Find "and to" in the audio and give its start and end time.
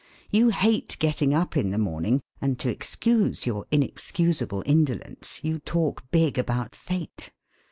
2.41-2.69